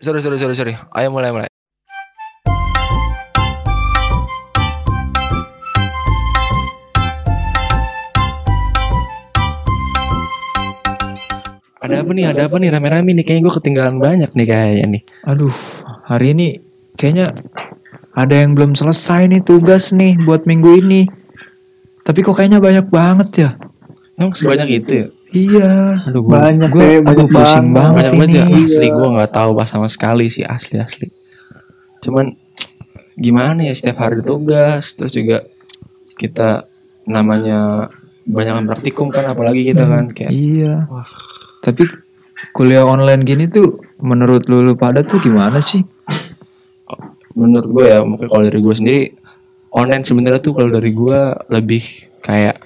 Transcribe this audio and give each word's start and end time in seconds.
Sorry, 0.00 0.20
sorry, 0.24 0.38
sorry, 0.40 0.56
sorry. 0.56 0.74
Ayo 0.96 1.12
mulai, 1.12 1.30
mulai. 1.30 1.50
Ada 11.80 12.06
apa 12.06 12.10
nih? 12.16 12.24
Ada 12.26 12.42
apa 12.48 12.56
nih? 12.58 12.68
Rame-rame 12.74 13.10
nih. 13.14 13.24
Kayaknya 13.28 13.42
gue 13.46 13.54
ketinggalan 13.60 13.96
banyak 14.02 14.30
nih 14.34 14.46
kayaknya 14.48 14.86
nih. 14.98 15.02
Aduh, 15.30 15.54
hari 16.08 16.32
ini 16.34 16.46
kayaknya 16.98 17.30
ada 18.18 18.34
yang 18.34 18.58
belum 18.58 18.74
selesai 18.74 19.30
nih 19.30 19.40
tugas 19.46 19.94
nih 19.94 20.18
buat 20.26 20.42
minggu 20.48 20.80
ini. 20.80 21.06
Tapi 22.02 22.24
kok 22.26 22.34
kayaknya 22.34 22.58
banyak 22.58 22.86
banget 22.90 23.28
ya? 23.46 23.50
Emang 24.18 24.34
sebanyak 24.34 24.68
itu 24.82 24.92
ya? 24.92 25.06
Iya. 25.30 26.02
Aduh, 26.10 26.20
gue 26.26 26.32
banyak 26.34 26.70
Gue 26.70 26.82
deh, 26.82 26.96
aduh 27.00 27.06
banyak 27.06 27.28
pusing 27.30 27.68
banget. 27.70 27.94
banyak 27.96 28.12
banget 28.18 28.30
ya. 28.34 28.44
Asli 28.50 28.88
gue 28.90 29.08
nggak 29.14 29.30
tahu 29.30 29.50
pas 29.54 29.68
sama 29.70 29.88
sekali 29.90 30.26
sih 30.26 30.42
asli 30.42 30.76
asli. 30.82 31.06
Cuman 32.02 32.34
gimana 33.14 33.60
ya 33.62 33.74
setiap 33.76 34.02
hari 34.02 34.24
tugas 34.24 34.96
terus 34.96 35.12
juga 35.12 35.44
kita 36.16 36.64
namanya 37.04 37.90
banyak 38.24 38.68
praktikum 38.68 39.10
kan 39.10 39.26
apalagi 39.28 39.66
kita 39.66 39.86
kan 39.86 40.10
kayak 40.10 40.30
Iya. 40.34 40.86
Wah. 40.90 41.06
Tapi 41.62 41.84
kuliah 42.56 42.82
online 42.88 43.22
gini 43.22 43.44
tuh 43.46 43.78
menurut 44.00 44.48
lu, 44.50 44.64
lu 44.64 44.74
pada 44.74 45.06
tuh 45.06 45.22
gimana 45.22 45.62
sih? 45.62 45.82
menurut 47.30 47.66
gue 47.70 47.84
ya 47.86 48.02
mungkin 48.02 48.26
kalau 48.26 48.42
dari 48.42 48.58
gue 48.58 48.74
sendiri 48.74 49.02
online 49.70 50.02
sebenarnya 50.02 50.42
tuh 50.42 50.50
kalau 50.50 50.70
dari 50.70 50.90
gue 50.90 51.18
lebih 51.54 51.82
kayak 52.26 52.58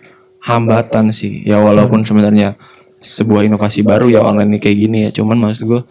hambatan 0.45 1.11
sih. 1.11 1.41
Ya 1.43 1.59
walaupun 1.59 2.05
sebenarnya 2.05 2.55
sebuah 3.01 3.45
inovasi 3.49 3.85
baru 3.85 4.09
ya 4.13 4.21
online 4.25 4.57
ini 4.57 4.59
kayak 4.61 4.79
gini 4.79 4.99
ya. 5.09 5.11
Cuman 5.11 5.41
maksud 5.41 5.65
gue 5.65 5.83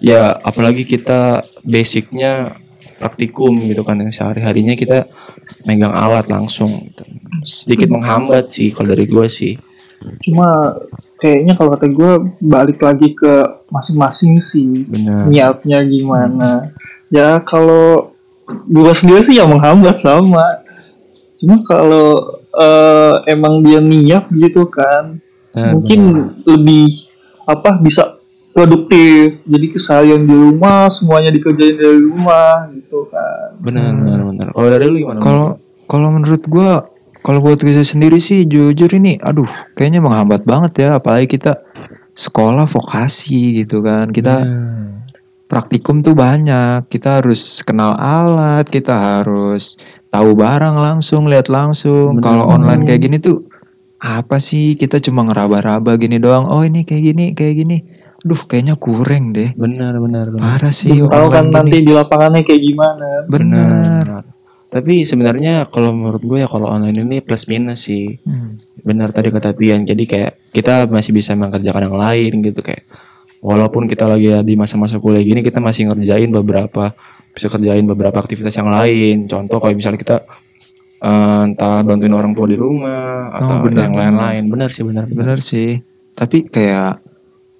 ya 0.00 0.32
apalagi 0.32 0.88
kita 0.88 1.44
basicnya 1.62 2.56
praktikum 2.98 3.54
gitu 3.70 3.86
kan 3.86 4.00
yang 4.00 4.10
sehari 4.10 4.42
harinya 4.42 4.74
kita 4.74 5.06
megang 5.62 5.94
alat 5.94 6.26
langsung 6.26 6.82
gitu. 6.90 7.04
sedikit 7.46 7.88
menghambat 7.94 8.50
sih 8.50 8.74
kalau 8.74 8.90
dari 8.90 9.06
gue 9.06 9.26
sih. 9.30 9.54
Cuma 10.24 10.74
kayaknya 11.18 11.54
kalau 11.58 11.74
kata 11.74 11.86
gue 11.90 12.12
balik 12.42 12.78
lagi 12.82 13.14
ke 13.14 13.64
masing-masing 13.70 14.38
sih 14.42 14.86
benar. 14.86 15.26
niatnya 15.30 15.78
gimana. 15.86 16.50
Ya 17.10 17.38
kalau 17.42 18.14
gue 18.48 18.92
sendiri 18.96 19.26
sih 19.28 19.36
yang 19.38 19.50
menghambat 19.52 19.98
sama. 20.00 20.67
Cuma 21.38 21.62
kalau 21.62 22.38
eh, 22.54 23.14
emang 23.30 23.62
dia 23.62 23.78
niat 23.78 24.26
gitu 24.34 24.66
kan, 24.66 25.22
Benar, 25.54 25.70
mungkin 25.74 26.00
lebih 26.44 27.08
apa 27.46 27.78
bisa 27.78 28.18
produktif. 28.50 29.38
Jadi 29.46 29.66
keseharian 29.70 30.26
di 30.26 30.34
rumah 30.34 30.90
semuanya 30.90 31.30
dikerjain 31.30 31.78
dari 31.78 32.00
rumah 32.02 32.66
gitu 32.74 33.06
kan. 33.06 33.54
benar 33.58 33.90
benar 33.94 34.20
benar 34.22 34.46
kalau 34.54 34.68
dari 34.70 34.84
lu 34.86 34.96
gimana 35.02 35.18
Kalau 35.22 35.48
kalau 35.86 36.08
menurut 36.14 36.42
gua 36.46 36.86
kalau 37.22 37.42
buat 37.42 37.60
gue 37.60 37.74
sendiri 37.82 38.22
sih 38.22 38.46
jujur 38.46 38.88
ini 38.94 39.18
aduh 39.20 39.50
kayaknya 39.74 40.00
menghambat 40.00 40.46
banget 40.46 40.86
ya 40.86 40.88
apalagi 41.02 41.36
kita 41.36 41.60
sekolah 42.18 42.66
vokasi 42.66 43.62
gitu 43.62 43.78
kan. 43.78 44.10
Kita 44.10 44.42
Benar. 44.42 45.06
praktikum 45.46 46.02
tuh 46.02 46.18
banyak. 46.18 46.90
Kita 46.90 47.22
harus 47.22 47.62
kenal 47.62 47.94
alat, 47.94 48.66
kita 48.66 49.22
harus 49.22 49.78
tahu 50.08 50.30
barang 50.36 50.76
langsung, 50.76 51.28
lihat 51.28 51.48
langsung. 51.52 52.18
Kalau 52.20 52.48
online 52.48 52.84
kayak 52.84 53.00
gini 53.04 53.16
tuh 53.20 53.48
apa 54.00 54.40
sih? 54.40 54.74
Kita 54.74 55.00
cuma 55.02 55.26
ngeraba-raba 55.28 55.96
gini 56.00 56.16
doang. 56.20 56.48
Oh, 56.48 56.64
ini 56.64 56.84
kayak 56.84 57.02
gini, 57.12 57.24
kayak 57.36 57.54
gini. 57.60 57.76
Duh, 58.18 58.42
kayaknya 58.50 58.74
kurang 58.74 59.30
deh. 59.30 59.54
benar 59.54 59.94
benar 60.02 60.26
benar 60.34 60.58
Parah 60.58 60.74
sih 60.74 60.90
tahu 60.90 61.26
kan 61.30 61.48
online 61.48 61.54
nanti 61.54 61.76
gini. 61.78 61.86
di 61.86 61.92
lapangannya 61.94 62.42
kayak 62.42 62.62
gimana. 62.66 63.08
Bener. 63.30 64.04
Tapi 64.68 65.06
sebenarnya 65.06 65.70
kalau 65.70 65.94
menurut 65.94 66.20
gue 66.20 66.38
ya 66.42 66.48
kalau 66.50 66.68
online 66.68 66.98
ini 66.98 67.22
plus 67.22 67.46
minus 67.46 67.86
sih. 67.86 68.18
Hmm. 68.26 68.58
Benar 68.82 69.14
tadi 69.14 69.30
kata 69.30 69.54
Pian. 69.54 69.86
Jadi 69.86 70.04
kayak 70.04 70.50
kita 70.50 70.90
masih 70.90 71.14
bisa 71.14 71.38
mengerjakan 71.38 71.88
yang 71.88 71.96
lain 71.96 72.32
gitu 72.42 72.58
kayak 72.58 72.84
walaupun 73.38 73.86
kita 73.86 74.10
lagi 74.10 74.34
di 74.42 74.54
masa-masa 74.58 74.98
kuliah 74.98 75.22
gini 75.22 75.46
kita 75.46 75.62
masih 75.62 75.86
ngerjain 75.90 76.30
beberapa 76.34 76.94
bisa 77.38 77.46
kerjain 77.46 77.86
beberapa 77.86 78.18
aktivitas 78.18 78.58
yang 78.58 78.68
lain. 78.68 79.30
Contoh 79.30 79.62
kayak 79.62 79.78
misalnya 79.78 80.00
kita 80.02 80.16
eh, 80.98 81.42
entah 81.46 81.80
bantuin 81.86 82.12
orang 82.12 82.34
tua 82.34 82.50
di 82.50 82.58
rumah 82.58 83.30
atau 83.38 83.62
benar. 83.62 83.86
yang 83.86 83.94
lain-lain. 83.94 84.42
Benar 84.50 84.68
sih 84.74 84.82
benar 84.82 85.06
benar. 85.06 85.18
Bener 85.22 85.38
sih. 85.38 85.78
Tapi 86.18 86.50
kayak 86.50 87.06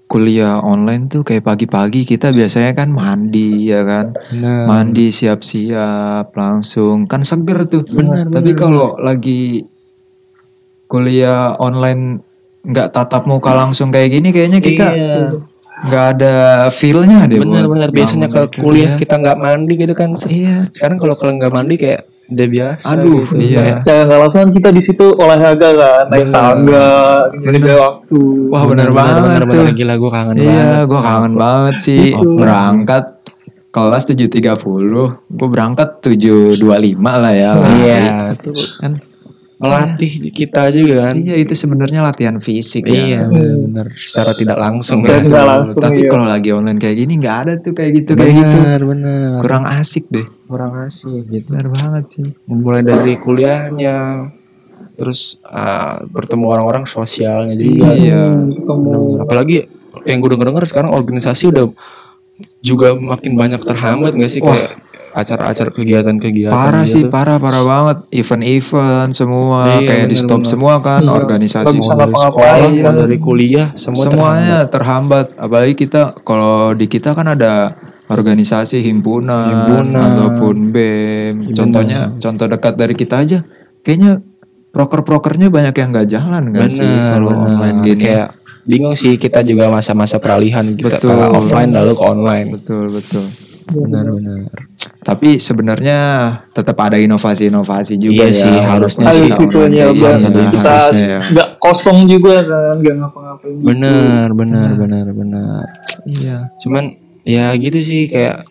kuliah 0.08 0.58
online 0.64 1.06
tuh 1.12 1.20
kayak 1.20 1.44
pagi-pagi 1.44 2.08
kita 2.08 2.32
biasanya 2.32 2.72
kan 2.74 2.90
mandi 2.90 3.70
ya 3.70 3.86
kan. 3.86 4.16
Benar. 4.34 4.66
Mandi 4.66 5.14
siap-siap 5.14 6.34
langsung 6.34 7.06
kan 7.06 7.22
seger 7.22 7.68
tuh. 7.70 7.86
Benar, 7.86 8.26
Tapi 8.26 8.50
kalau 8.58 8.98
lagi 8.98 9.62
kuliah 10.88 11.54
online 11.60 12.24
nggak 12.64 12.90
tatap 12.90 13.28
muka 13.28 13.54
langsung 13.54 13.92
kayak 13.94 14.18
gini 14.18 14.28
kayaknya 14.34 14.60
kita 14.60 14.86
Iya. 14.92 15.16
Nggak 15.86 16.04
ada 16.18 16.34
feelnya 16.74 17.28
deh. 17.30 17.38
Benar 17.38 17.64
buat 17.66 17.72
benar 17.78 17.88
biasanya 17.94 18.28
kalau 18.32 18.48
gitu 18.50 18.58
kuliah 18.66 18.92
ya. 18.94 18.98
kita 18.98 19.14
nggak 19.22 19.38
mandi 19.38 19.74
gitu 19.78 19.94
kan. 19.94 20.10
Iya. 20.26 20.56
Sekarang 20.74 20.96
kalau 20.98 21.14
kalau 21.14 21.32
nggak 21.38 21.52
mandi 21.54 21.74
kayak 21.78 22.00
udah 22.28 22.48
biasa 22.52 22.86
Aduh, 22.92 23.24
gitu. 23.24 23.40
iya. 23.40 23.58
Kayak, 23.64 23.76
Ya 23.88 23.94
nggak 24.04 24.18
langsung 24.20 24.52
kita 24.52 24.68
di 24.68 24.82
situ 24.84 25.06
olahraga 25.16 25.68
kan, 25.72 26.04
naik 26.12 26.26
Bener. 26.28 26.34
tangga, 26.36 26.88
jaga 27.32 27.74
waktu. 27.80 28.20
Wah 28.52 28.62
bener, 28.68 28.88
banget 28.92 29.14
tuh. 29.16 29.24
bener, 29.48 29.72
gila 29.72 29.94
gue 29.96 30.10
kangen 30.12 30.36
banget. 30.36 30.52
Iya, 30.52 30.70
gue 30.84 31.00
kangen 31.00 31.34
banget 31.40 31.76
sih. 31.80 32.04
Itu. 32.12 32.30
Berangkat 32.36 33.04
kelas 33.72 34.04
7.30, 34.12 35.16
gue 35.24 35.48
berangkat 35.48 35.88
7.25 36.04 36.60
lah 37.00 37.32
ya. 37.32 37.50
Iya, 37.56 37.96
itu 38.36 38.50
Kan, 38.80 38.92
melatih 39.58 40.30
kita 40.30 40.70
juga 40.70 41.10
kan. 41.10 41.18
iya 41.18 41.34
itu 41.34 41.50
sebenarnya 41.50 41.98
latihan 42.06 42.38
fisik 42.38 42.86
Iya, 42.86 43.26
ya. 43.26 43.26
bener, 43.26 43.90
secara 43.98 44.30
tidak 44.38 44.54
langsung. 44.54 45.02
Ya. 45.02 45.18
nggak 45.18 45.46
langsung 45.50 45.82
Tapi 45.82 46.06
iya. 46.06 46.10
kalau 46.14 46.26
lagi 46.30 46.50
online 46.54 46.78
kayak 46.78 46.96
gini 46.96 47.12
nggak 47.18 47.36
ada 47.42 47.52
tuh 47.58 47.74
kayak 47.74 47.90
gitu 48.02 48.10
kayak 48.14 48.38
gitu. 48.38 48.54
Bener, 48.54 48.80
bener. 48.86 49.30
Kurang 49.42 49.64
asik 49.66 50.06
deh. 50.14 50.26
kurang 50.46 50.72
asik 50.86 51.26
gitu. 51.26 51.50
Bener 51.50 51.68
banget 51.74 52.04
sih. 52.06 52.26
Mulai 52.46 52.82
dari 52.86 53.18
kuliahnya, 53.18 54.30
terus 54.94 55.42
ah, 55.42 56.06
bertemu 56.06 56.44
orang-orang 56.46 56.84
sosialnya 56.86 57.58
juga. 57.58 57.98
Iya. 57.98 58.22
Hmm, 58.30 58.54
ketemu. 58.54 58.90
Bener. 58.94 59.22
Apalagi 59.26 59.58
yang 60.06 60.22
gue 60.22 60.30
denger-denger 60.38 60.64
sekarang 60.70 60.90
organisasi 60.94 61.50
udah 61.50 61.66
juga 62.62 62.94
makin 62.94 63.34
banyak 63.34 63.60
terhambat 63.66 64.14
gak 64.14 64.30
sih 64.30 64.38
Wah. 64.38 64.54
kayak 64.54 64.70
acara-acara 65.18 65.74
kegiatan-kegiatan 65.74 66.54
Parah 66.54 66.86
gitu. 66.86 66.94
sih, 66.94 67.02
parah 67.10 67.36
parah 67.36 67.66
banget. 67.66 67.98
Event-event 68.14 69.10
semua 69.10 69.66
Iya, 69.66 69.78
kayak 69.82 70.06
di 70.06 70.14
bener, 70.14 70.22
stop 70.22 70.40
bener. 70.40 70.50
semua 70.54 70.74
kan 70.78 71.02
Iya. 71.02 71.12
organisasi. 71.12 71.74
Mau 71.74 71.90
dari 71.92 72.14
sekolah, 72.14 72.56
iya. 72.70 72.82
mau 72.86 72.94
dari 72.94 73.18
kuliah, 73.18 73.66
semua 73.74 74.04
semuanya 74.06 74.56
terhambat. 74.64 75.34
Apalagi 75.34 75.74
kita 75.74 76.14
kalau 76.22 76.70
di 76.72 76.86
kita 76.86 77.12
kan 77.12 77.26
ada 77.28 77.74
organisasi 78.06 78.80
himpunan, 78.80 79.44
Himpunan. 79.44 80.14
ataupun 80.14 80.56
BEM. 80.70 81.34
Bener. 81.44 81.56
Contohnya 81.58 82.00
contoh 82.16 82.46
dekat 82.46 82.74
dari 82.74 82.94
kita 82.94 83.20
aja 83.20 83.38
kayaknya 83.82 84.22
proker-prokernya 84.68 85.48
banyak 85.48 85.74
yang 85.74 85.88
nggak 85.90 86.08
jalan 86.08 86.42
nggak 86.52 86.70
sih 86.70 86.88
kalau 86.88 87.34
online 87.34 87.82
gini. 87.82 88.00
Kayak 88.00 88.28
bingung 88.64 88.94
sih 88.94 89.16
kita 89.16 89.40
juga 89.42 89.68
masa-masa 89.68 90.20
peralihan 90.20 90.64
kita 90.72 91.00
Betul. 91.00 91.10
antara 91.10 91.26
offline 91.34 91.72
lalu 91.72 91.92
ke 91.92 92.04
online. 92.04 92.48
Betul, 92.54 92.84
betul. 92.92 93.26
Benar-benar. 93.68 94.67
Tapi 94.78 95.42
sebenarnya 95.42 95.98
tetap 96.54 96.78
ada 96.78 96.94
inovasi-inovasi 97.00 97.98
juga 97.98 98.24
Iya 98.24 98.26
ya. 98.30 98.34
sih, 98.34 98.56
harusnya 98.62 99.06
Harus 99.10 99.32
sih. 99.34 99.46
itu 99.48 99.58
ya, 99.74 99.86
biar 99.90 100.16
kita 100.20 100.74
ya. 100.94 101.18
nggak 101.34 101.48
kosong 101.58 102.06
juga 102.06 102.44
kan, 102.46 102.76
nggak 102.78 102.94
ngapa-ngapain. 103.02 103.52
gitu. 103.58 103.66
Benar, 103.66 104.28
benar, 104.36 104.70
benar, 104.78 105.06
benar. 105.10 105.64
Iya. 106.06 106.52
Cuman 106.62 106.94
ya 107.26 107.50
gitu 107.58 107.78
sih 107.82 108.06
kayak 108.06 108.46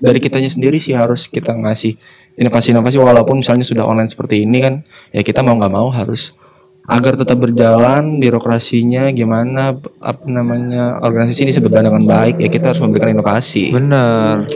dari 0.00 0.18
kitanya 0.18 0.48
sendiri 0.48 0.80
sih 0.80 0.96
harus 0.96 1.28
kita 1.28 1.52
ngasih 1.52 1.94
inovasi-inovasi 2.40 2.96
walaupun 2.96 3.44
misalnya 3.44 3.68
sudah 3.68 3.84
online 3.84 4.08
seperti 4.08 4.48
ini 4.48 4.58
kan 4.64 4.74
ya 5.12 5.20
kita 5.20 5.44
mau 5.44 5.60
nggak 5.60 5.74
mau 5.74 5.92
harus 5.92 6.32
agar 6.88 7.14
tetap 7.14 7.36
berjalan 7.36 8.16
birokrasinya 8.18 9.12
gimana 9.12 9.76
apa 10.00 10.24
namanya 10.26 10.98
organisasi 11.04 11.46
ini 11.46 11.52
berjalan 11.54 11.92
dengan 11.92 12.04
baik 12.08 12.40
ya 12.40 12.48
kita 12.48 12.72
harus 12.72 12.80
memberikan 12.80 13.12
inovasi 13.12 13.70
Bener. 13.70 14.48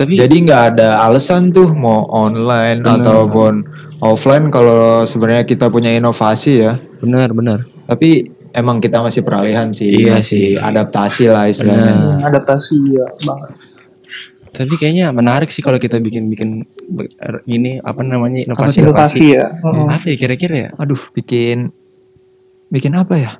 Tapi 0.00 0.16
Jadi 0.16 0.36
nggak 0.40 0.62
ada 0.72 1.04
alasan 1.04 1.52
tuh 1.52 1.68
mau 1.70 2.08
online 2.08 2.80
Bener. 2.80 3.04
ataupun 3.04 3.68
offline 4.00 4.48
kalau 4.48 5.04
sebenarnya 5.04 5.44
kita 5.44 5.68
punya 5.68 5.92
inovasi 5.92 6.52
ya. 6.58 6.80
benar 6.98 7.30
benar 7.30 7.68
Tapi 7.84 8.24
emang 8.50 8.78
kita 8.78 8.98
masih 8.98 9.20
peralihan 9.20 9.68
sih. 9.70 9.92
Iya 9.92 10.16
masih 10.16 10.24
sih. 10.24 10.48
adaptasi 10.56 11.24
lah 11.26 11.44
istilahnya. 11.46 11.84
Bener. 11.86 12.16
Hmm, 12.16 12.24
adaptasi 12.24 12.76
ya 12.90 13.06
banget. 13.20 13.52
tapi 14.50 14.74
kayaknya 14.74 15.06
menarik 15.10 15.46
sih 15.46 15.60
kalau 15.60 15.76
kita 15.76 15.96
bikin-bikin 15.96 16.64
be- 16.88 17.12
ini 17.46 17.78
apa 17.78 18.02
namanya 18.02 18.42
Inovasi 18.42 18.82
inovasi-inovasi 18.82 19.24
ya. 19.30 19.46
Hmm. 19.62 19.86
apa 19.86 20.04
ya 20.06 20.16
kira-kira 20.16 20.54
ya 20.58 20.70
Aduh, 20.74 20.98
bikin 21.12 21.70
bikin 22.66 22.92
apa 22.94 23.14
ya? 23.14 23.30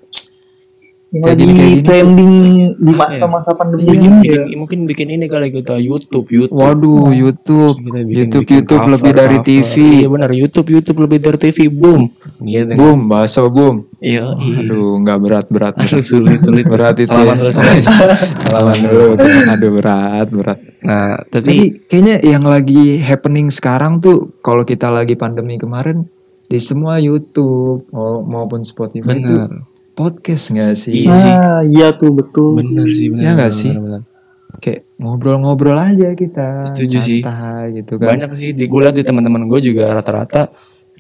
Yang 1.11 1.21
Kayak 1.21 1.33
lagi 1.33 1.43
gini, 1.43 1.53
kayak 1.53 1.71
gini. 1.73 1.83
trending 1.83 2.33
di 2.79 2.93
Apa 2.93 3.03
masa-masa 3.05 3.51
pandemi 3.53 3.83
ini 3.83 3.91
bikin, 3.91 4.13
ya. 4.23 4.43
mungkin 4.55 4.79
bikin 4.87 5.09
ini 5.11 5.27
kali 5.27 5.51
kita 5.51 5.75
YouTube, 5.77 6.27
YouTube. 6.29 6.55
Waduh, 6.55 7.11
YouTube, 7.11 7.77
Kita 7.77 7.91
bikin- 7.99 8.15
YouTube, 8.31 8.43
bikin 8.45 8.57
YouTube 8.57 8.79
cover, 8.81 8.95
lebih 8.95 9.13
dari 9.13 9.37
cover. 9.37 9.49
TV. 9.51 9.75
Iya 9.97 10.09
benar, 10.09 10.31
YouTube, 10.31 10.69
YouTube 10.71 10.99
lebih 11.01 11.19
dari 11.19 11.39
TV. 11.41 11.59
Boom. 11.67 12.03
Gitu. 12.41 12.73
Boom, 12.73 12.99
bakso 13.07 13.43
boom. 13.47 13.91
Iya. 13.99 14.39
Aduh, 14.39 15.03
nggak 15.03 15.19
berat-berat. 15.19 15.75
Aduh, 15.83 15.99
sulit, 16.01 16.39
sulit. 16.39 16.65
berat 16.65 16.95
itu. 16.97 17.11
Salaman 17.11 17.35
ya. 17.35 17.43
dulu, 17.43 17.53
salaman. 18.47 18.79
Dulu. 18.81 19.05
Aduh, 19.53 19.71
berat, 19.75 20.27
berat. 20.31 20.59
Nah, 20.81 21.19
Tapi 21.27 21.43
tapi 21.43 21.55
kayaknya 21.87 22.15
yang 22.23 22.45
lagi 22.45 22.97
happening 22.97 23.51
sekarang 23.51 23.99
tuh 23.99 24.39
kalau 24.41 24.63
kita 24.63 24.87
lagi 24.89 25.15
pandemi 25.15 25.59
kemarin 25.59 26.07
di 26.47 26.59
semua 26.59 26.99
YouTube 26.99 27.87
mau- 27.91 28.23
maupun 28.23 28.63
Spotify 28.63 29.11
itu 29.13 29.27
benar. 29.27 29.67
Podcast 30.01 30.45
nggak 30.57 30.73
sih? 30.81 30.93
Iya 31.05 31.15
sih. 31.21 31.33
Ah, 31.37 31.61
iya 31.61 31.89
tuh 31.93 32.17
betul. 32.17 32.57
Benar 32.57 32.89
sih, 32.89 33.13
benar. 33.13 33.21
Iya 33.21 33.31
nggak 33.37 33.53
sih? 33.53 33.71
benar, 33.77 33.85
benar. 33.85 34.03
Kayak 34.61 34.81
ngobrol-ngobrol 34.97 35.77
aja 35.77 36.09
kita. 36.17 36.49
Setuju 36.65 36.99
sih. 37.05 37.21
santai 37.21 37.85
gitu 37.85 38.01
kan. 38.01 38.17
Banyak 38.17 38.31
sih 38.41 38.57
di 38.57 38.65
gue 38.65 38.81
liat 38.81 38.97
di 38.97 39.05
teman-teman 39.05 39.45
gue 39.45 39.61
juga 39.61 39.93
rata-rata 39.93 40.49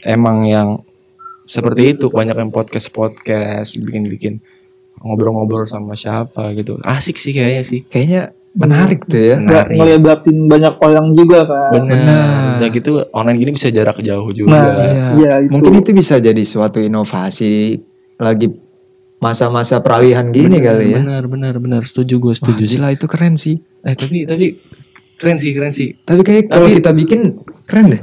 emang 0.04 0.44
yang 0.44 0.68
seperti 1.48 1.96
itu, 1.96 2.12
banyak 2.12 2.36
yang 2.36 2.52
podcast-podcast, 2.54 3.74
bikin-bikin 3.82 4.38
ngobrol-ngobrol 5.00 5.64
sama 5.64 5.96
siapa 5.96 6.52
gitu. 6.54 6.78
Asik 6.84 7.16
sih 7.16 7.32
kayaknya 7.32 7.62
sih. 7.66 7.80
Kayaknya 7.88 8.36
menarik 8.54 9.06
tuh 9.06 9.18
ya. 9.18 9.36
Benar. 9.38 9.66
Nggak 9.66 9.66
ngelibatin 9.74 10.36
banyak 10.46 10.74
orang 10.78 11.06
juga 11.16 11.38
kan. 11.46 11.70
Benar. 11.86 12.58
Udah 12.60 12.68
gitu 12.70 12.90
online 13.14 13.38
gini 13.40 13.50
bisa 13.56 13.68
jarak 13.72 13.98
jauh 14.04 14.30
juga. 14.30 14.52
Nah, 14.52 14.66
Iya. 14.78 15.06
Iya, 15.16 15.32
itu. 15.46 15.50
Mungkin 15.54 15.72
itu 15.80 15.90
bisa 15.96 16.14
jadi 16.20 16.42
suatu 16.44 16.78
inovasi 16.78 17.78
lagi 18.20 18.46
masa-masa 19.20 19.78
peralihan 19.78 20.24
gini 20.28 20.56
benar, 20.56 20.66
kali 20.72 20.84
ya. 20.88 20.96
Benar, 20.98 21.22
benar, 21.28 21.54
benar. 21.56 21.82
Setuju 21.84 22.16
gue, 22.18 22.32
Wah, 22.32 22.36
setuju 22.36 22.64
sih. 22.64 22.76
gila 22.76 22.88
itu 22.90 23.04
keren 23.04 23.36
sih. 23.36 23.60
Eh 23.80 23.92
tapi 23.92 24.24
tapi 24.24 24.46
keren 25.14 25.36
sih, 25.36 25.52
keren 25.52 25.72
sih. 25.72 25.92
Tapi 26.00 26.20
kayak 26.20 26.48
kalau 26.48 26.66
Tapi- 26.66 26.76
kita 26.80 26.90
bikin 26.90 27.20
keren 27.64 27.86
deh. 27.92 28.02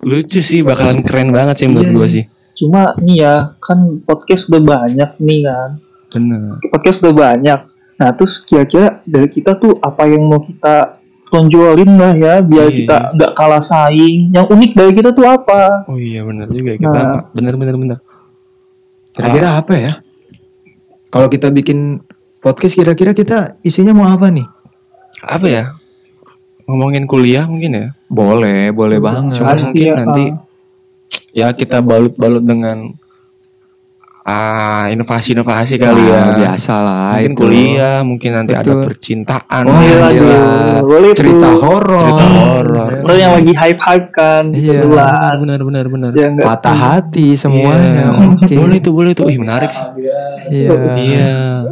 Lucu 0.00 0.40
sih, 0.40 0.60
bakalan 0.60 1.00
keren 1.02 1.28
banget 1.30 1.60
sih 1.60 1.66
menurut 1.66 1.86
Iya, 1.86 1.94
gue 1.94 2.02
iya. 2.02 2.14
sih. 2.16 2.24
Cuma 2.56 2.82
nih 2.96 3.16
ya, 3.20 3.34
kan 3.58 3.78
podcast 4.00 4.48
udah 4.48 4.62
banyak 4.62 5.10
nih 5.18 5.40
kan. 5.42 5.70
Benar. 6.08 6.56
Podcast 6.66 6.98
udah 7.02 7.14
banyak. 7.14 7.60
Nah, 7.96 8.10
terus 8.12 8.40
kira-kira 8.40 9.00
dari 9.04 9.28
kita 9.28 9.56
tuh 9.56 9.76
apa 9.76 10.04
yang 10.04 10.24
mau 10.24 10.40
kita 10.40 11.00
tonjolin 11.26 11.96
lah 11.96 12.12
ya 12.14 12.34
biar 12.40 12.68
Iya. 12.70 12.76
kita 12.78 12.96
nggak 13.12 13.32
kalah 13.34 13.60
saing. 13.60 14.30
Yang 14.30 14.46
unik 14.48 14.70
dari 14.72 14.92
kita 14.94 15.10
tuh 15.10 15.26
apa? 15.26 15.84
Oh 15.84 15.96
iya 15.96 16.22
benar 16.22 16.48
juga 16.48 16.70
ya, 16.72 16.78
kita 16.78 16.96
Nah. 16.96 17.20
benar 17.32 17.54
benar 17.56 17.74
benar. 17.74 17.98
Kira-kira 19.10 19.48
apa 19.56 19.72
ya? 19.74 19.92
Kalau 21.16 21.28
kita 21.32 21.48
bikin 21.48 22.04
podcast 22.44 22.76
kira-kira 22.76 23.16
kita 23.16 23.56
isinya 23.64 23.96
mau 23.96 24.06
apa 24.12 24.28
nih? 24.28 24.46
apa 25.24 25.46
ya? 25.48 25.64
Ngomongin 26.68 27.08
kuliah 27.08 27.48
mungkin 27.48 27.72
ya. 27.72 27.86
Boleh, 28.10 28.68
boleh 28.74 28.98
banget. 29.00 29.40
Cuma 29.40 29.54
Pasti 29.56 29.72
mungkin 29.72 29.86
ya, 29.86 29.94
nanti 29.96 30.24
ya 31.32 31.46
kita 31.56 31.80
balut-balut 31.80 32.44
dengan 32.44 32.92
ah 34.26 34.90
inovasi-inovasi 34.90 35.78
kali 35.78 36.02
ya. 36.02 36.34
Biasa 36.34 36.74
lah 36.76 37.14
mungkin 37.14 37.30
itu. 37.30 37.38
kuliah, 37.38 37.98
mungkin 38.02 38.30
nanti 38.34 38.52
ada 38.52 38.66
Betul. 38.68 38.82
percintaan, 38.84 39.62
Wah, 39.64 39.78
Iya, 39.78 39.94
gila. 39.94 40.08
gila. 40.10 40.38
Boleh 40.82 41.10
cerita 41.14 41.48
horor. 41.54 41.94
cerita 41.96 42.26
horor. 42.26 42.90
Lo 43.00 43.12
yang 43.14 43.32
lagi 43.32 43.52
hype-hype 43.54 44.08
kan, 44.10 44.44
Iya. 44.50 44.82
jelas. 44.82 45.36
Benar 45.38 45.60
benar 45.62 45.84
benar. 45.86 46.10
Ya, 46.10 46.28
Patah 46.34 46.74
hati 46.74 47.38
semuanya. 47.38 48.10
Iya. 48.12 48.34
Oke. 48.34 48.54
Boleh 48.56 48.78
tuh, 48.82 48.92
boleh 48.92 49.12
tuh. 49.14 49.30
Ih, 49.30 49.38
menarik 49.38 49.70
sih. 49.70 49.86
Iya. 50.50 50.74
Iya, 50.92 51.30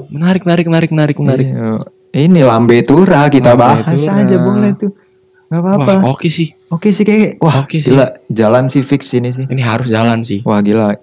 menarik, 0.08 0.42
menarik, 0.42 0.66
menarik, 0.66 0.90
menarik, 0.90 1.16
menarik. 1.18 1.48
Iya. 1.48 1.72
Ini 2.14 2.40
lambe 2.40 2.78
tura 2.80 3.26
kita 3.26 3.58
Lambe 3.58 3.82
bahas 3.82 3.98
tura. 3.98 4.14
aja 4.16 4.36
boleh 4.38 4.70
tuh. 4.78 4.90
Gak 5.44 5.58
apa-apa. 5.60 5.92
Wah, 5.98 6.14
oke 6.14 6.26
sih. 6.28 6.54
Oke 6.68 6.90
sih 6.90 7.02
kayak 7.02 7.38
wah 7.38 7.62
Oke 7.62 7.78
sih. 7.78 7.90
gila 7.90 8.14
jalan 8.28 8.66
sih 8.66 8.82
fix 8.82 9.10
ini 9.12 9.30
sih. 9.30 9.42
Ini 9.44 9.58
harus 9.60 9.86
jalan 9.86 10.22
sih. 10.22 10.38
Wah 10.42 10.58
gila. 10.58 10.94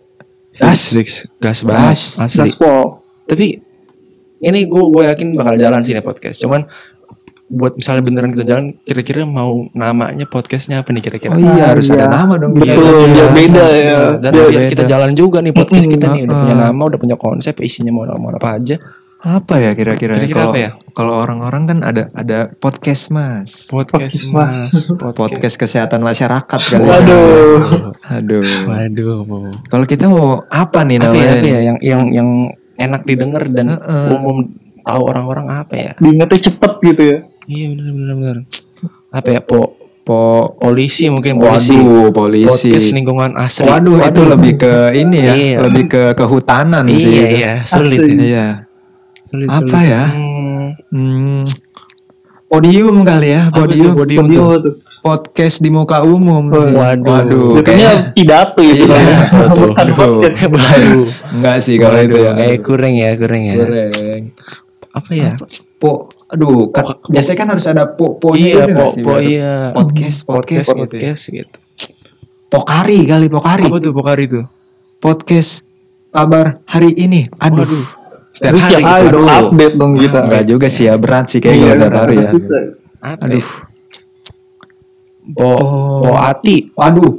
Gas, 0.52 0.82
gas, 0.94 1.14
gas 1.40 1.60
banget. 1.64 1.96
Gas. 1.96 2.02
Asli. 2.18 2.40
Gaspol. 2.46 3.00
Tapi 3.24 3.48
ini 4.42 4.60
gue 4.66 4.84
gue 4.84 5.04
yakin 5.08 5.28
bakal 5.34 5.56
jalan 5.56 5.80
sih 5.82 5.94
nih 5.94 6.04
podcast. 6.04 6.38
Cuman 6.40 6.68
buat 7.48 7.76
misalnya 7.76 8.00
beneran 8.02 8.32
kita 8.32 8.48
jalan, 8.48 8.66
kira-kira 8.82 9.24
mau 9.24 9.68
namanya 9.72 10.24
podcastnya 10.24 10.80
apa 10.80 10.92
nih 10.92 11.04
kira-kira? 11.04 11.32
Oh 11.32 11.40
iya 11.40 11.72
harus 11.72 11.88
iya. 11.88 12.04
ada 12.04 12.24
nama 12.24 12.36
dong. 12.36 12.56
Betul, 12.56 12.68
Iya, 12.68 13.08
biar 13.08 13.12
iya. 13.12 13.28
beda 13.30 13.66
ya. 13.70 14.00
Dan 14.18 14.32
Biar 14.32 14.48
biar 14.48 14.62
beda. 14.64 14.72
kita 14.72 14.84
jalan 14.88 15.12
juga 15.14 15.38
nih 15.44 15.52
podcast 15.52 15.88
kita 15.88 16.06
nih 16.10 16.22
udah 16.28 16.36
punya 16.36 16.56
Uh-uh. 16.56 16.66
nama, 16.72 16.82
udah 16.88 17.00
punya 17.00 17.16
konsep, 17.16 17.56
isinya 17.60 17.92
mau 17.92 18.08
mau 18.16 18.32
apa 18.32 18.56
aja. 18.56 18.76
Apa 19.22 19.54
ya 19.62 19.72
kira-kira? 19.76 20.16
Kira-kira 20.16 20.36
Kalau- 20.42 20.52
apa 20.52 20.60
ya? 20.60 20.70
Kalau 21.02 21.18
orang-orang 21.18 21.64
kan 21.66 21.80
ada 21.82 22.04
ada 22.14 22.54
podcast 22.54 23.10
mas. 23.10 23.66
Podcast 23.66 24.22
Podcast, 24.30 24.94
mas, 24.94 25.10
Podcast 25.18 25.56
kesehatan 25.58 26.06
masyarakat 26.06 26.46
kali. 26.62 26.78
ya. 26.78 26.86
Waduh. 26.86 27.58
Aduh. 28.22 28.46
Waduh. 28.70 29.50
Kalau 29.66 29.86
kita 29.90 30.06
mau 30.06 30.46
apa 30.46 30.86
nih 30.86 31.02
Apa 31.02 31.10
ya, 31.10 31.10
namanya? 31.10 31.34
apa 31.34 31.48
ya 31.50 31.60
yang 31.66 31.78
yang 31.82 32.02
yang 32.14 32.30
enak 32.78 33.02
didengar 33.02 33.50
dan 33.50 33.82
Uh-uh. 33.82 34.14
umum 34.14 34.38
tahu 34.86 35.02
orang-orang 35.10 35.46
apa 35.50 35.74
ya? 35.74 35.92
Diingetnya 35.98 36.38
cepet 36.38 36.72
gitu 36.86 37.02
ya. 37.02 37.18
Iya 37.50 37.66
benar 37.74 37.92
benar 37.92 38.16
benar. 38.16 38.38
Apa 39.10 39.28
ya 39.32 39.42
po 39.42 39.82
Po 40.02 40.18
polisi 40.58 41.10
mungkin 41.10 41.38
polisi. 41.38 41.78
Waduh, 41.78 42.10
polisi. 42.10 42.70
Podcast 42.70 42.90
lingkungan 42.90 43.38
asri. 43.38 43.66
Waduh, 43.66 44.02
itu 44.02 44.22
lebih 44.22 44.54
ke 44.58 44.74
ini 44.98 45.18
ya, 45.18 45.34
Iya. 45.34 45.58
lebih 45.66 45.84
ke 45.88 46.02
kehutanan 46.14 46.90
sih. 46.90 47.06
Iya 47.06 47.26
itu. 47.26 47.38
iya 47.38 47.54
sulit. 47.66 48.00
Asli. 48.02 48.10
ya. 48.10 48.22
Iya. 48.22 48.48
Sulit, 49.22 49.48
Apa 49.48 49.62
sulit. 49.62 49.78
ya? 49.88 50.04
Hmm, 50.10 50.31
Hmm. 50.92 51.48
Podium 52.46 53.08
kali 53.08 53.32
ya, 53.32 53.48
apa 53.48 53.64
podium. 53.64 53.96
podium 53.96 54.26
Video 54.28 54.46
tuh? 54.60 54.76
Podcast 55.02 55.64
di 55.64 55.72
muka 55.72 56.04
umum. 56.06 56.52
Waduh. 56.52 56.78
Waduh. 57.10 57.50
Jatuhnya 57.58 58.14
pidato 58.14 58.62
gitu 58.62 58.86
Iya, 58.86 59.32
betul, 59.34 59.74
Bukan 59.74 59.88
betul. 59.88 60.12
podcast. 60.22 60.38
Waduh. 60.52 61.06
Enggak 61.32 61.58
sih 61.64 61.76
kalau 61.80 62.00
itu 62.04 62.18
ya. 62.22 62.32
Kayak 62.38 62.60
kurang 62.62 62.94
ya, 62.94 63.10
kurang 63.18 63.42
ya. 63.42 63.54
Goreng. 63.58 64.24
Apa 64.92 65.12
ya? 65.16 65.32
Po, 65.80 66.12
aduh, 66.28 66.70
kan, 66.70 66.84
Po- 66.86 67.00
biasanya 67.10 67.38
kan 67.40 67.48
harus 67.56 67.66
ada 67.66 67.84
po, 67.88 68.20
po 68.20 68.36
iya, 68.36 68.68
gitu 68.68 68.76
po, 68.76 68.86
sih, 68.92 69.02
po, 69.02 69.12
biar- 69.18 69.26
iya. 69.26 69.54
Podcast, 69.72 70.18
podcast, 70.28 70.28
podcast, 70.28 70.68
gitu 70.68 70.76
ya. 70.78 70.84
podcast 70.84 71.24
gitu. 71.32 71.58
Pokari 72.52 73.00
kali, 73.08 73.26
pokari. 73.32 73.66
Apa 73.72 73.78
tuh 73.80 73.94
pokari 73.96 74.26
tuh? 74.28 74.46
Podcast 75.00 75.64
kabar 76.12 76.60
hari 76.68 76.92
ini. 76.94 77.32
Aduh. 77.40 77.64
Waduh. 77.64 77.86
Setiap 78.32 78.56
hari 78.56 78.82
hari 78.82 79.06
gitu. 79.06 79.16
dong 79.18 79.28
update 79.30 79.76
dong 79.76 79.92
kita. 79.96 80.20
Enggak 80.24 80.44
juga 80.46 80.68
sih 80.68 80.84
ya, 80.86 80.96
berat 80.96 81.26
sih 81.28 81.40
kayak 81.40 81.56
Iya, 81.56 81.74
gitu 81.76 81.88
hari 81.94 82.16
ya. 82.16 82.30
Apa 83.02 83.24
Aduh. 83.24 83.46
Po, 85.32 85.48
Oh. 85.48 86.02
po 86.02 86.12
ati. 86.18 86.72
Waduh, 86.74 87.14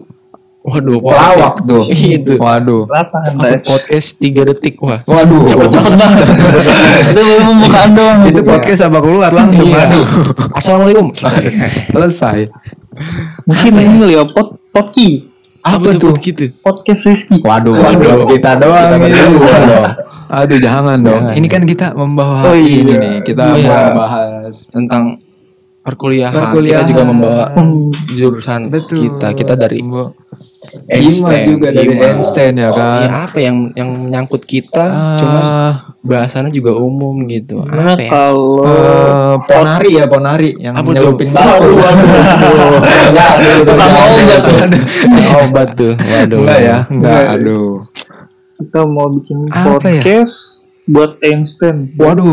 Waduh, 0.62 0.98
pelawak 0.98 1.54
tuh. 1.62 1.84
Iya 1.94 2.16
tuh. 2.22 2.38
Waduh. 2.38 2.82
Podcast 3.62 4.08
3 4.16 4.42
detik. 4.46 4.78
Wah. 4.78 5.02
Waduh. 5.04 5.42
Cepet 5.44 5.68
banget. 5.70 6.26
Itu 7.10 7.20
baru 7.20 7.42
pembukaan 7.46 7.90
doang. 7.92 8.18
Itu 8.26 8.40
podcast 8.42 8.80
apa 8.82 8.98
keluar 8.98 9.30
langsung 9.30 9.68
Iya. 9.68 9.86
aduh. 9.86 10.04
Assalamualaikum. 10.58 11.06
Selesai. 11.88 12.46
Mungkin 13.42 13.72
ini 13.74 14.12
ya 14.12 14.22
pot 14.24 14.60
potki 14.68 15.26
Apa 15.62 15.94
tuh? 15.94 16.12
gitu? 16.18 16.50
podcast 16.60 17.06
Rizky. 17.06 17.38
Waduh, 17.38 17.78
Waduh. 17.78 18.26
kita 18.28 18.58
doang 18.58 18.98
Kita 18.98 19.06
ini. 19.08 20.01
Aduh, 20.32 20.58
jangan 20.58 20.96
dong. 20.98 21.28
Jangan. 21.28 21.34
Ini 21.36 21.46
kan 21.46 21.62
kita 21.62 21.86
membawa 21.92 22.40
Oh, 22.48 22.56
iya. 22.56 22.80
ini 22.80 22.92
nih. 22.96 23.14
Kita 23.20 23.52
Oh, 23.52 23.56
iya. 23.56 23.92
membahas 23.92 24.56
Tentang 24.66 25.20
perkuliahan. 25.82 26.32
Perkuliahan. 26.32 26.80
Kita 26.80 26.88
juga 26.88 27.02
membawa 27.04 27.44
Hmm. 27.52 27.92
jurusan 28.16 28.72
betul. 28.72 28.96
kita. 28.98 29.28
Kita 29.34 29.54
dari 29.54 29.84
Einstein. 30.88 31.44
juga 31.50 31.68
dari 31.68 31.90
Hima. 31.90 32.06
Einstein 32.06 32.54
ya 32.54 32.70
Oh, 32.70 32.76
kan. 32.78 33.02
iya, 33.02 33.10
apa 33.26 33.38
yang 33.42 33.56
yang 33.74 33.90
menyangkut 33.98 34.46
kita? 34.46 34.84
Ah, 34.86 35.18
Cuman 35.18 35.44
bahasannya 36.00 36.48
juga 36.48 36.78
umum 36.78 37.26
gitu. 37.26 37.60
Gimana 37.60 37.92
Apa 37.92 38.00
ya? 38.00 38.08
kalau 38.08 38.62
eh, 38.62 39.34
ponari 39.42 39.90
ya 39.92 40.06
ponari 40.06 40.50
yang 40.56 40.72
Apa 40.72 40.88
nyelupin 40.88 41.28
Enggak, 41.28 41.44
aduh, 41.50 41.76
aduh. 41.82 42.08
tuh. 43.66 43.74
Tukang 45.02 45.36
obat 45.44 45.68
tuh. 45.74 45.92
Waduh. 45.98 46.40
Enggak 46.40 46.58
ya. 46.62 46.76
Enggak. 46.88 47.22
Aduh. 47.36 47.82
Kita 48.62 48.80
mau 48.84 49.10
bikin 49.10 49.48
Apa 49.48 49.58
ya? 49.88 50.02
podcast 50.02 50.34
buat 50.84 51.18
Einstein. 51.20 51.90
Waduh. 51.94 52.30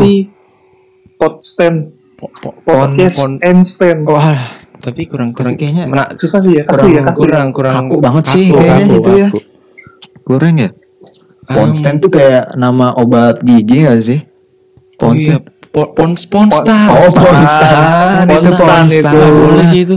Podstand. 1.16 1.78
Po- 2.14 2.32
po- 2.34 2.56
Podcast 2.60 3.16
pon- 3.18 3.40
Einstein. 3.40 4.04
Wah, 4.04 4.60
tapi 4.78 5.04
kurang 5.04 5.32
kurang 5.32 5.56
Tapi 5.56 5.64
kayaknya 5.66 5.84
mena- 5.86 6.12
Susah 6.14 6.40
sih 6.40 6.52
ya. 6.54 6.62
Kaku 6.62 6.76
kurang- 6.76 6.92
ya, 6.92 7.00
kaku 7.02 7.20
ya. 7.20 7.24
kurang 7.24 7.48
kurang 7.50 7.76
Kaku 7.88 7.96
banget 7.98 8.24
sih 8.28 8.44
kayaknya 8.48 8.84
gitu 8.90 9.10
ya. 9.12 9.28
kurang 10.22 10.54
ya. 10.56 10.70
Ponstan 11.46 11.94
tuh 11.98 12.10
kayak 12.10 12.54
nama 12.54 12.94
obat 12.94 13.42
gigi 13.42 13.82
gak 13.82 13.98
sih? 14.00 14.20
Oh 15.00 15.10
iya, 15.10 15.40
po- 15.72 15.90
pons 15.90 16.22
ponstan. 16.24 16.92
Oh, 16.92 17.10
Ponstan. 17.10 18.22
Itu 18.22 18.30
Ponstan 18.30 18.84
itu. 18.86 19.00
Ponstan. 19.00 19.10
Ah, 19.10 19.30
boleh 19.32 19.66
sih 19.66 19.80
itu. 19.82 19.96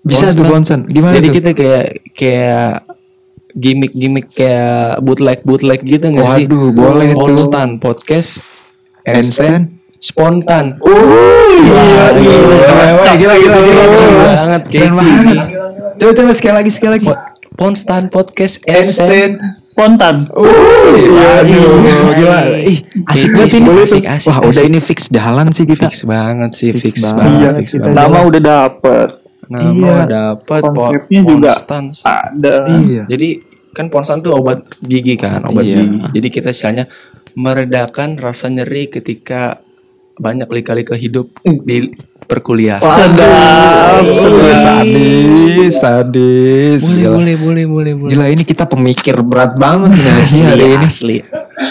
Bisa 0.00 0.32
tuh 0.32 0.46
Ponstan. 0.48 0.48
Ponstan. 0.48 0.80
Gimana 0.88 1.14
Jadi 1.18 1.28
tuh? 1.28 1.34
kita 1.36 1.50
kayak 1.52 1.84
kayak 2.14 2.70
gimmick-gimmick 3.56 4.30
kayak 4.32 5.00
bootleg 5.02 5.40
bootleg 5.42 5.80
gitu 5.82 6.06
nggak 6.10 6.26
sih? 6.38 6.44
Waduh, 6.46 6.66
boleh 6.70 7.08
tuh. 7.14 7.26
Konstan 7.26 7.68
podcast. 7.78 8.42
Handstand 9.02 9.80
spontan. 10.00 10.80
Iya, 10.80 12.04
gila, 12.16 13.34
gila, 13.36 13.36
gila, 13.36 13.58
gila. 13.60 13.84
Catchy 13.84 14.08
banget, 14.16 14.62
sih. 14.72 15.36
banget. 15.36 15.48
Coba 16.00 16.12
coba 16.16 16.32
sekali 16.32 16.54
lagi 16.56 16.70
sekali 16.72 16.92
lagi. 16.96 17.08
Ponstan 17.60 18.08
podcast 18.08 18.64
Handstand. 18.64 19.36
Spontan. 19.68 20.24
Iya, 20.96 21.28
aduh, 21.44 21.68
gila. 22.16 22.40
Ih, 22.64 22.80
asik 23.12 23.30
banget 23.36 23.60
ini. 23.60 23.68
Asik, 23.84 24.04
asik, 24.08 24.28
Wah, 24.32 24.38
udah 24.40 24.64
ini 24.64 24.80
fix 24.80 25.12
jalan 25.12 25.52
sih 25.52 25.68
kita. 25.68 25.92
Fix 25.92 26.08
banget 26.08 26.50
sih, 26.56 26.72
Fix 26.72 26.96
Iya, 27.04 27.12
banget. 27.16 27.92
nama 27.92 28.18
udah 28.24 28.40
dapet. 28.40 29.19
Nama 29.50 29.66
Iya. 29.66 29.96
dapat 30.06 30.62
Konsepnya 30.62 31.20
juga 31.20 31.50
Ponstan 31.50 31.84
sih. 31.90 32.06
Ada. 32.06 32.54
Iya. 32.80 33.02
Jadi 33.04 33.28
kan 33.70 33.86
Ponstan 33.86 34.18
tuh 34.20 34.32
obat 34.32 34.62
gigi 34.78 35.14
kan, 35.14 35.42
obat 35.42 35.62
Iya. 35.62 35.76
gigi. 35.80 35.98
Jadi 36.12 36.28
kita 36.30 36.48
istilahnya 36.48 36.86
meredakan 37.32 38.14
rasa 38.14 38.46
nyeri 38.46 38.86
ketika 38.86 39.58
banyak 40.14 40.46
lika-lika 40.46 40.94
hidup 40.94 41.34
di 41.64 41.90
perkuliahan. 42.22 42.84
Sedap. 42.84 44.04
Sedap. 44.06 44.56
sadis, 44.56 45.72
sadis. 45.74 46.80
Boleh, 46.80 46.98
Gila. 47.00 47.16
boleh, 47.16 47.34
boleh, 47.36 47.64
boleh, 47.66 47.92
boleh. 47.96 48.10
Gila 48.12 48.26
ini 48.28 48.44
kita 48.44 48.64
pemikir 48.64 49.18
berat 49.20 49.56
banget 49.56 49.96
nih 49.96 50.04
Asli, 50.20 50.42
hari 50.42 50.64
ini. 50.68 50.86
asli. 50.86 51.16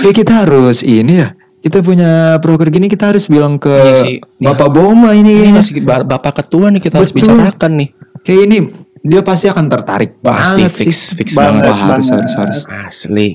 Kayak 0.02 0.16
kita 0.18 0.34
harus 0.44 0.78
ini 0.82 1.14
ya. 1.16 1.30
Kita 1.60 1.80
punya 1.80 2.12
proker 2.38 2.68
gini 2.70 2.88
kita 2.88 3.12
harus 3.12 3.26
bilang 3.26 3.56
ke 3.56 3.68
Iya 3.68 3.94
sih. 3.94 4.16
Bapak 4.38 4.70
Boma 4.70 5.12
ini. 5.12 5.44
Ini 5.44 5.52
kayaknya. 5.52 5.54
harus 5.54 5.70
ba- 5.82 6.08
bapak 6.10 6.34
ketua 6.40 6.68
nih 6.70 6.82
kita 6.82 6.96
harus 6.98 7.12
Betul. 7.12 7.36
bicarakan 7.36 7.72
nih. 7.76 7.90
Kayak 8.22 8.42
ini 8.46 8.58
dia 9.02 9.22
pasti 9.22 9.46
akan 9.46 9.66
tertarik 9.68 10.12
Pasti 10.18 10.56
banget 10.58 10.72
fix, 10.74 10.92
sih. 11.10 11.16
fix 11.16 11.30
Banget, 11.34 11.64
banget. 11.66 11.76
Harus, 11.90 12.08
banget. 12.08 12.32
harus, 12.32 12.34
harus. 12.34 12.60
Asli. 12.82 13.30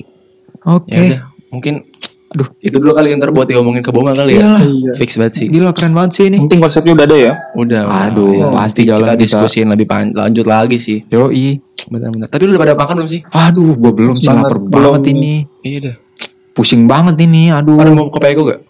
Oke. 0.63 0.89
Ya 0.89 0.99
udah, 1.03 1.21
mungkin 1.49 1.73
Aduh. 2.27 2.49
itu 2.59 2.75
dulu 2.75 2.91
kali 2.91 3.13
ntar 3.13 3.29
buat 3.29 3.45
diomongin 3.45 3.79
ke 3.79 3.89
Boma 3.89 4.11
kali 4.11 4.35
ya. 4.35 4.57
Iya. 4.59 4.91
Fix 4.95 5.15
banget 5.15 5.33
sih. 5.35 5.47
Gila 5.47 5.69
keren 5.71 5.93
banget 5.93 6.11
sih 6.15 6.25
ini. 6.27 6.37
Penting 6.39 6.59
konsepnya 6.59 6.93
udah 6.93 7.05
ada 7.05 7.17
ya. 7.19 7.33
Udah. 7.53 7.81
Aduh, 8.03 8.29
Ya, 8.31 8.45
pasti 8.51 8.81
jalan 8.83 9.01
kita 9.03 9.13
kita. 9.13 9.21
diskusiin 9.21 9.67
lebih 9.67 9.85
pan- 9.85 10.11
lanjut 10.11 10.45
lagi 10.45 10.77
sih. 10.77 11.05
Yoi. 11.05 11.61
Benar-benar. 11.85 12.27
Tapi 12.27 12.41
lu 12.43 12.51
udah 12.51 12.61
pada 12.63 12.73
makan 12.75 12.93
belum 12.99 13.09
sih? 13.11 13.21
Aduh, 13.27 13.73
gue 13.75 13.91
belum 13.91 14.13
sih 14.13 14.25
Banget, 14.25 14.49
lapar 14.49 14.57
banget 14.91 15.03
ini. 15.11 15.45
Iya 15.61 15.77
dah. 15.83 15.95
Pusing 16.55 16.87
banget 16.87 17.19
ini. 17.19 17.51
Aduh. 17.51 17.75
Ada 17.75 17.91
mau 17.91 18.07
ke 18.07 18.17
Peko 18.23 18.47
gak? 18.47 18.63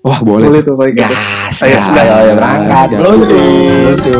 Wah, 0.00 0.18
boleh. 0.24 0.48
Boleh 0.48 0.60
tuh 0.64 0.72
Pak 0.78 0.86
Ika. 0.96 1.06
Gas, 1.06 1.56
Ayo, 1.60 1.76
gas, 1.82 1.88
gas. 1.92 2.10
ayo, 2.24 2.32
berangkat. 2.38 2.88
Gas. 2.88 3.00
Lucu. 3.02 3.38
Lucu. 3.84 4.16